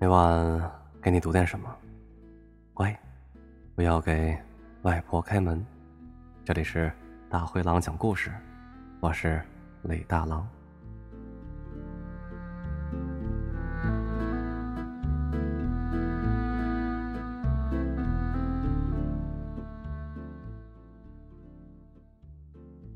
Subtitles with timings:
[0.00, 1.68] 每晚给你读点什么，
[2.72, 2.98] 乖，
[3.74, 4.34] 不要给
[4.80, 5.62] 外婆开门。
[6.42, 6.90] 这里是
[7.28, 8.32] 大灰狼讲故事，
[9.00, 9.42] 我是
[9.82, 10.48] 李大狼。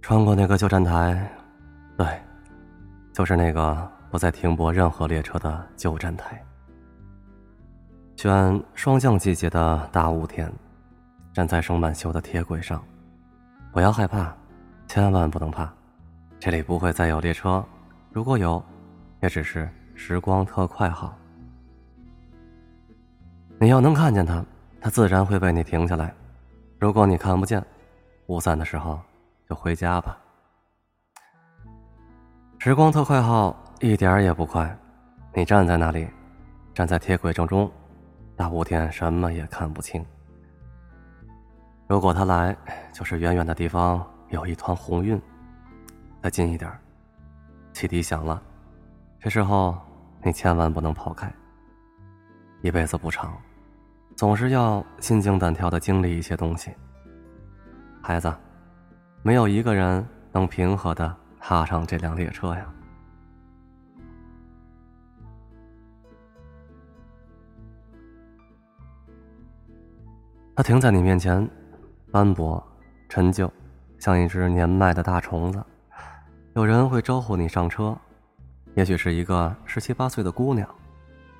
[0.00, 1.30] 穿过那个旧站台，
[1.98, 2.06] 对，
[3.12, 6.42] 就是那个不再停泊任何列车的旧站台。
[8.16, 10.50] 选霜降季节的大雾天，
[11.34, 12.82] 站在生满锈的铁轨上，
[13.70, 14.34] 不要害怕，
[14.88, 15.70] 千万不能怕，
[16.40, 17.62] 这里不会再有列车，
[18.10, 18.60] 如果有，
[19.20, 21.14] 也只是时光特快号。
[23.60, 24.42] 你要能看见它，
[24.80, 26.08] 它自然会为你停下来；
[26.78, 27.62] 如果你看不见，
[28.28, 28.98] 雾散的时候
[29.46, 30.16] 就回家吧。
[32.58, 34.74] 时光特快号一点儿也不快，
[35.34, 36.08] 你站在那里，
[36.72, 37.70] 站在铁轨正中。
[38.36, 40.04] 大雾天什么也看不清。
[41.88, 42.54] 如果他来，
[42.92, 45.20] 就是远远的地方有一团红晕。
[46.22, 46.70] 再近一点，
[47.72, 48.42] 汽笛响了。
[49.20, 49.78] 这时候
[50.22, 51.32] 你千万不能跑开。
[52.60, 53.36] 一辈子不长，
[54.16, 56.70] 总是要心惊胆跳的经历一些东西。
[58.02, 58.32] 孩子，
[59.22, 62.66] 没有一个人能平和的踏上这辆列车呀。
[70.56, 71.46] 它停在你面前，
[72.10, 72.66] 斑驳、
[73.10, 73.52] 陈旧，
[73.98, 75.62] 像一只年迈的大虫子。
[76.54, 77.94] 有人会招呼你上车，
[78.74, 80.66] 也许是一个十七八岁的姑娘，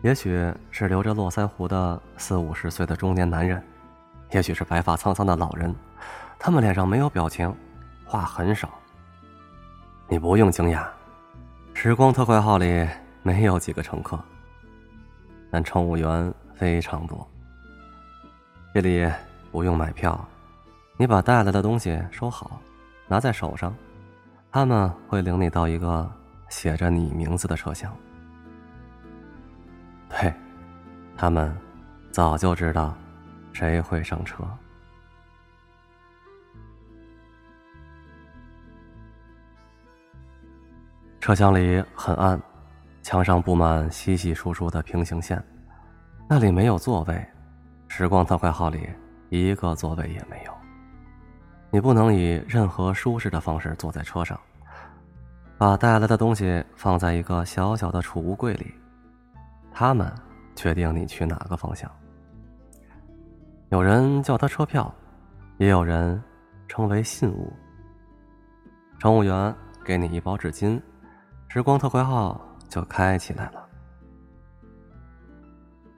[0.00, 3.62] 也许是留着络腮胡的四五十岁的中年男人，
[4.30, 5.74] 也许是白发苍苍的老人。
[6.38, 7.54] 他们脸上没有表情，
[8.06, 8.70] 话很少。
[10.08, 10.86] 你不用惊讶，
[11.74, 12.88] 时光特快号里
[13.22, 14.18] 没有几个乘客，
[15.50, 17.28] 但乘务员非常多。
[18.74, 19.06] 这里
[19.50, 20.18] 不用买票，
[20.96, 22.58] 你把带来的东西收好，
[23.06, 23.74] 拿在手上，
[24.50, 26.10] 他们会领你到一个
[26.48, 27.94] 写着你名字的车厢。
[30.08, 30.32] 对，
[31.18, 31.54] 他们
[32.10, 32.96] 早就知道
[33.52, 34.42] 谁会上车。
[41.20, 42.40] 车厢里很暗，
[43.02, 45.44] 墙上布满稀稀疏疏的平行线，
[46.26, 47.26] 那里没有座位。
[47.94, 48.88] 时光特快号里
[49.28, 50.52] 一个座位也没有，
[51.70, 54.40] 你不能以任何舒适的方式坐在车上。
[55.58, 58.72] 把带来的东西放在一个小小的储物柜里，
[59.70, 60.10] 他们
[60.56, 61.88] 决定你去哪个方向。
[63.68, 64.90] 有人叫它车票，
[65.58, 66.18] 也有人
[66.68, 67.52] 称为信物。
[69.00, 69.54] 乘务员
[69.84, 70.80] 给你一包纸巾，
[71.46, 73.68] 时光特快号就开起来了。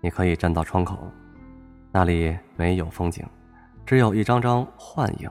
[0.00, 1.08] 你可以站到窗口。
[1.96, 3.24] 那里没有风景，
[3.86, 5.30] 只有一张张幻影，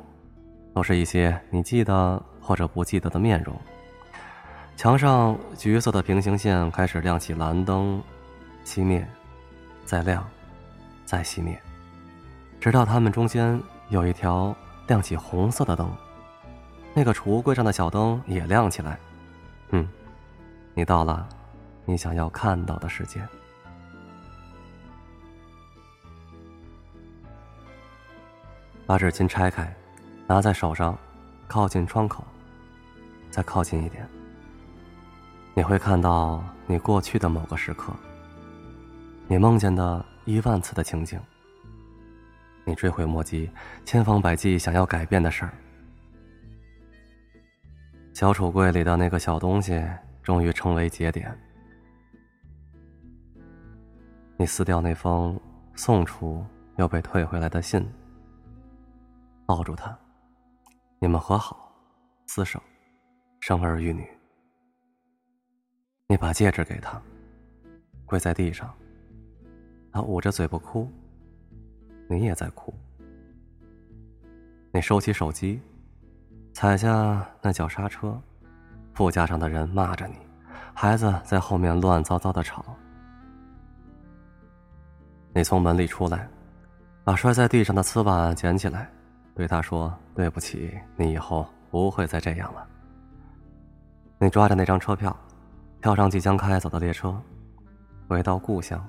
[0.73, 3.53] 都是一些你记得或者不记得的面容。
[4.77, 8.01] 墙上橘色的平行线开始亮起蓝灯，
[8.63, 9.05] 熄灭，
[9.83, 10.25] 再亮，
[11.03, 11.61] 再熄灭，
[12.61, 14.55] 直到它们中间有一条
[14.87, 15.91] 亮起红色的灯。
[16.93, 18.97] 那个储物柜上的小灯也亮起来。
[19.71, 19.85] 嗯，
[20.73, 21.27] 你到了，
[21.83, 23.21] 你想要看到的世界。
[28.85, 29.73] 把纸巾拆开，
[30.27, 30.97] 拿在手上，
[31.47, 32.23] 靠近窗口，
[33.29, 34.07] 再靠近一点。
[35.53, 37.93] 你会看到你过去的某个时刻，
[39.27, 41.19] 你梦见的一万次的情景，
[42.65, 43.49] 你追悔莫及、
[43.85, 45.53] 千方百计想要改变的事儿。
[48.13, 49.81] 小橱柜里的那个小东西
[50.21, 51.35] 终于成为节点。
[54.35, 55.39] 你撕掉那封
[55.75, 56.45] 送出
[56.75, 57.87] 又被退回来的信。
[59.45, 59.97] 抱住他，
[60.99, 61.71] 你们和好，
[62.27, 62.61] 厮守，
[63.41, 64.07] 生儿育女。
[66.07, 67.01] 你把戒指给他，
[68.05, 68.73] 跪在地上，
[69.91, 70.89] 他捂着嘴巴哭，
[72.09, 72.73] 你也在哭。
[74.71, 75.61] 你收起手机，
[76.53, 78.19] 踩下那脚刹车，
[78.93, 80.15] 副驾上的人骂着你，
[80.73, 82.63] 孩子在后面乱糟糟的吵。
[85.35, 86.29] 你从门里出来，
[87.03, 88.89] 把摔在地上的瓷碗捡起来。
[89.35, 92.67] 对他说：“对不起，你以后不会再这样了。”
[94.19, 95.15] 你抓着那张车票，
[95.81, 97.19] 跳上即将开走的列车，
[98.07, 98.81] 回到故乡，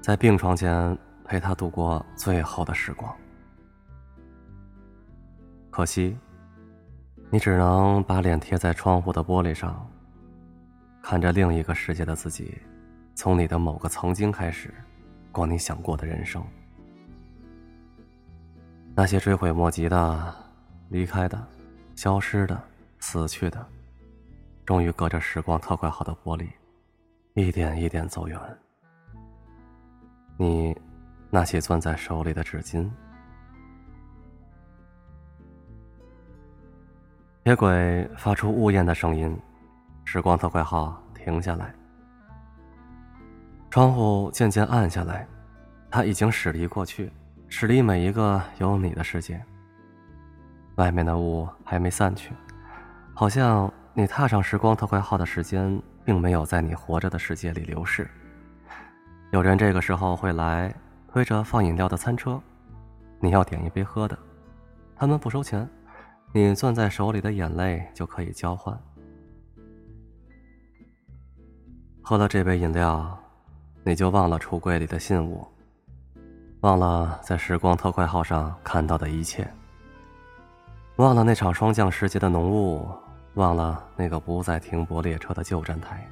[0.00, 3.14] 在病床前陪他度过最后的时光。
[5.70, 6.18] 可惜，
[7.30, 9.88] 你只能把脸贴在窗户的玻璃上，
[11.00, 12.60] 看着另一个世界的自己
[13.14, 14.74] 从你的某个曾经开始，
[15.30, 16.44] 过你想过的人生。
[19.00, 20.34] 那些追悔莫及的、
[20.90, 21.42] 离开的、
[21.96, 22.62] 消失的、
[22.98, 23.66] 死去的，
[24.66, 26.46] 终于隔着时光特快好的玻璃，
[27.32, 28.38] 一点一点走远。
[30.36, 30.78] 你
[31.30, 32.90] 那些攥在手里的纸巾。
[37.42, 39.34] 铁轨发出呜咽的声音，
[40.04, 41.74] 时光特快号停下来，
[43.70, 45.26] 窗户渐渐暗下来，
[45.90, 47.10] 它已经驶离过去，
[47.52, 49.44] 驶离每一个有你的世界。
[50.76, 52.32] 外面的雾还没散去，
[53.12, 58.08] 好像你踏上时光特快号的时间，并没有在你活着的世界里流逝。
[59.32, 60.72] 有人这个时候会来
[61.08, 62.40] 推着放饮料的餐车，
[63.18, 64.16] 你要点一杯喝的，
[64.96, 65.68] 他们不收钱。
[66.32, 68.80] 你攥在手里的眼泪就可以交换。
[72.00, 73.18] 喝了这杯饮料，
[73.82, 75.44] 你就忘了橱柜里的信物，
[76.60, 79.50] 忘了在时光特快号上看到的一切，
[80.96, 82.86] 忘了那场霜降时节的浓雾，
[83.34, 86.06] 忘了那个不再停泊列车的旧站台。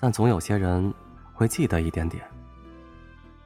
[0.00, 0.92] 但总有些人
[1.34, 2.24] 会记得一点点。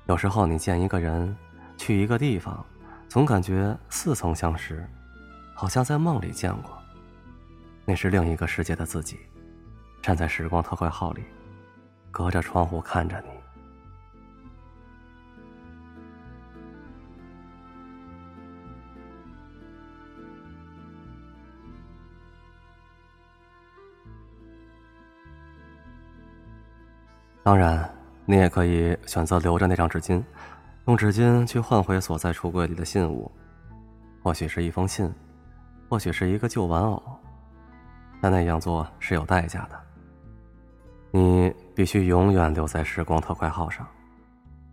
[0.06, 1.36] 有时候你见一个人，
[1.76, 2.64] 去一个地方。
[3.08, 4.86] 总感觉似曾相识，
[5.54, 6.76] 好像在梦里见过。
[7.86, 9.18] 那是另一个世界的自己，
[10.02, 11.24] 站在时光特快号里，
[12.10, 13.37] 隔着窗户看着你。
[27.48, 27.90] 当然，
[28.26, 30.22] 你也可以选择留着那张纸巾。
[30.86, 33.32] 用纸巾去换回锁在橱柜里的信物，
[34.22, 35.10] 或许是一封信，
[35.88, 37.02] 或许是一个旧玩偶，
[38.20, 39.80] 但那样做是有代价的。
[41.10, 43.88] 你必须永远留在时光特快号上，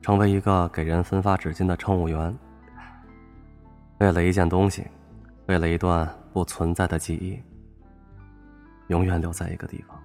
[0.01, 2.37] 成为一个给人分发纸巾的乘务员。
[3.99, 4.85] 为了一件东西，
[5.45, 7.41] 为了一段不存在的记忆，
[8.87, 9.97] 永远留在一个地方。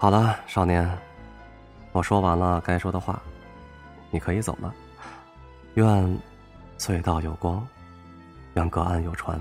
[0.00, 0.90] 好了，少年，
[1.92, 3.20] 我说完了该说的话，
[4.10, 4.74] 你可以走了。
[5.74, 6.18] 愿
[6.78, 7.68] 隧道有光，
[8.54, 9.38] 愿隔岸有船，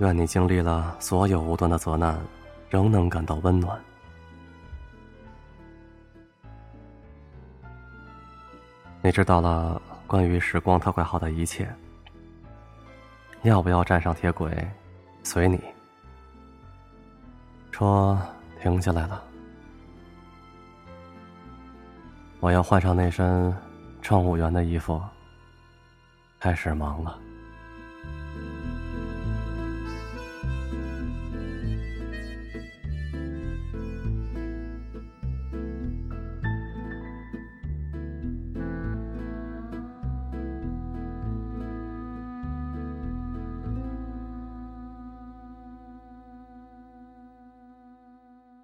[0.00, 2.20] 愿你经历了所有无端的责难，
[2.68, 3.80] 仍能感到温暖。
[9.00, 11.66] 你知道了关于时光特快号的一切，
[13.40, 14.70] 要不要站上铁轨？
[15.22, 15.58] 随你。
[17.72, 18.20] 说。
[18.60, 19.22] 停下来了，
[22.40, 23.54] 我要换上那身
[24.02, 25.00] 乘务员的衣服，
[26.40, 27.18] 开始忙了。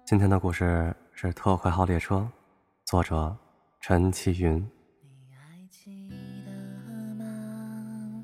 [0.05, 2.17] 今天的故事是《特快号列车》，
[2.83, 3.35] 作者
[3.81, 4.55] 陈其云。
[5.01, 6.07] 你还记
[6.45, 6.51] 得
[7.15, 8.23] 吗？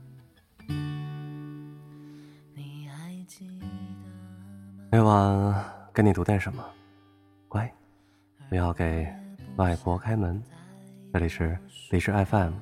[2.54, 3.66] 你还记得
[4.92, 6.64] 每晚给你读点什么？
[7.48, 7.68] 乖，
[8.48, 9.12] 不要给
[9.56, 10.40] 外婆开门。
[11.12, 11.58] 这里是
[11.90, 12.54] 荔枝 FM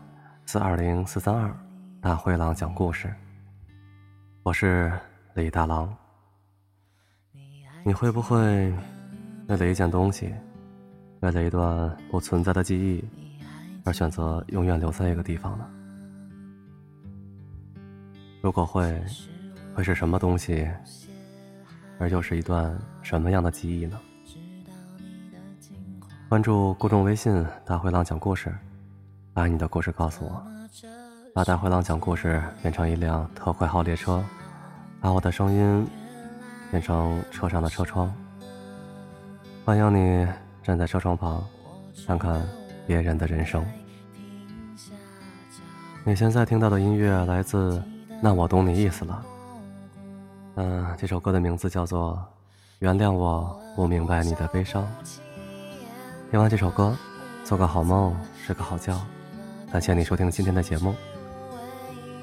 [0.46, 1.54] 四二零四三二
[2.00, 3.14] 大灰狼讲故事，
[4.44, 4.98] 我是
[5.34, 5.94] 李大狼。
[7.84, 8.74] 你会不会？
[9.50, 10.32] 为了一件东西，
[11.22, 13.04] 为了一段不存在的记忆，
[13.84, 15.68] 而选择永远留在一个地方呢？
[18.42, 19.02] 如果会，
[19.74, 20.70] 会是什么东西？
[21.98, 24.00] 而又是一段什么样的记忆呢？
[26.30, 28.56] 关注公众微信“大灰狼讲故事”，
[29.34, 30.46] 把你的故事告诉我，
[31.34, 34.24] 把大灰狼讲故事变成一辆特快号列车，
[35.02, 35.88] 把我的声音
[36.70, 38.14] 变成车上的车窗。
[39.66, 40.28] 欢迎你
[40.64, 41.44] 站在车窗旁，
[42.08, 42.42] 看看
[42.88, 43.64] 别人的人生。
[46.04, 47.78] 你现在听到的音乐来自
[48.22, 49.24] 《那我懂你意思了》。
[50.56, 52.14] 嗯，这首歌的名字叫做
[52.80, 54.84] 《原谅我不明白你的悲伤》。
[56.32, 56.98] 听完这首歌，
[57.44, 59.00] 做个好梦，睡个好觉。
[59.72, 60.96] 感谢你收听今天的节目，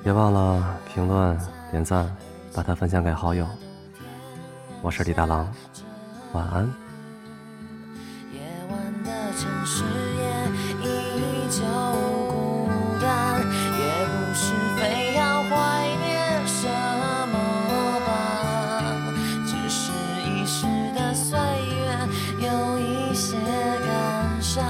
[0.02, 1.38] 别忘了评论、
[1.70, 2.10] 点赞，
[2.52, 3.46] 把它分享给好友。
[4.82, 5.46] 我是李大郎。
[6.32, 6.85] 晚安。
[9.38, 9.84] 城市
[10.16, 10.24] 也
[10.80, 10.84] 依
[11.50, 11.62] 旧
[12.28, 12.68] 孤
[13.00, 13.40] 单，
[13.78, 14.44] 也不是
[14.76, 15.52] 非要怀
[16.04, 16.66] 念什
[17.30, 17.34] 么
[18.06, 18.08] 吧，
[19.46, 19.92] 只是
[20.24, 24.64] 一时的岁月有一些感伤，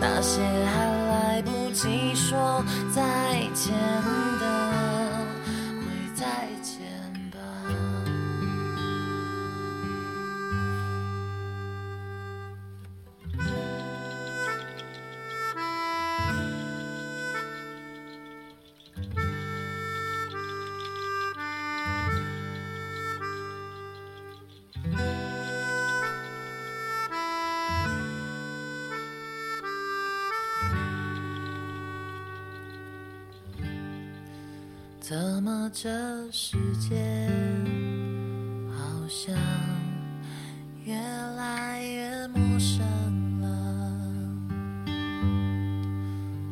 [0.00, 0.76] 那些还
[1.08, 3.02] 来不及说再
[3.52, 3.74] 见
[4.40, 4.44] 的，
[35.08, 35.88] 怎么这
[36.30, 36.94] 世界
[38.68, 38.76] 好
[39.08, 39.34] 像
[40.84, 42.84] 越来越陌生
[43.40, 43.48] 了？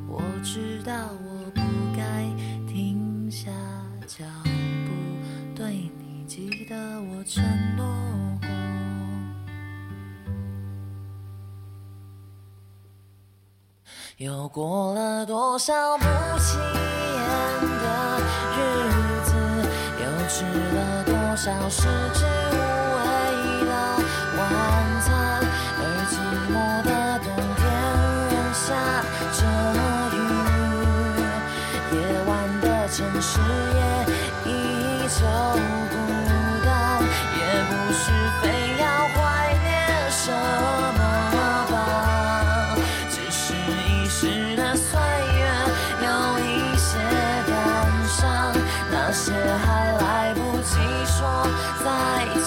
[0.08, 1.60] 我知道我不
[1.94, 2.24] 该
[2.66, 3.50] 停下
[4.06, 4.24] 脚
[4.86, 4.90] 步，
[5.54, 7.44] 对你记得我承
[7.76, 7.84] 诺
[8.40, 8.48] 过。
[14.16, 16.04] 又过了多少不
[16.38, 17.15] 起眼
[17.60, 17.86] 的
[18.56, 18.58] 日
[19.24, 19.30] 子，
[20.02, 20.44] 又吃
[20.74, 21.82] 了多少食
[22.12, 22.24] 之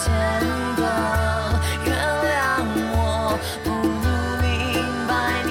[0.03, 0.07] 见
[0.77, 0.83] 的，
[1.85, 1.87] 原
[2.25, 2.63] 谅
[2.95, 3.67] 我，不
[4.41, 4.47] 明
[5.07, 5.49] 白你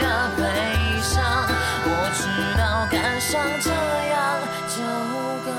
[0.00, 0.04] 的
[0.36, 0.40] 悲
[1.02, 1.10] 伤。
[1.84, 2.20] 我知
[2.58, 3.70] 道赶上这
[4.12, 4.14] 样
[4.68, 4.76] 就
[5.44, 5.50] 够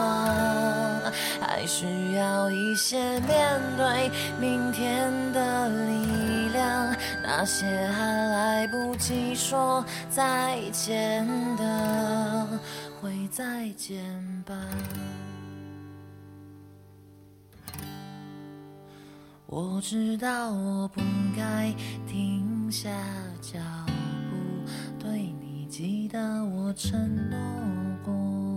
[0.00, 6.94] 了，还需要一些面对明天的力量。
[7.22, 11.26] 那些还来不及说再见
[11.56, 12.46] 的，
[13.00, 14.02] 会再见
[14.44, 14.54] 吧。
[19.54, 21.02] 我知道我不
[21.36, 21.70] 该
[22.06, 22.88] 停下
[23.42, 23.58] 脚
[24.30, 27.38] 步对你记得我承诺
[28.02, 28.51] 过。